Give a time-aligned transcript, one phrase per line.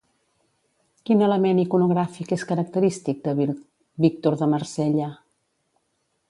[1.09, 3.35] Quin element iconogràfic és característic de
[4.07, 5.13] Víctor de Marsella?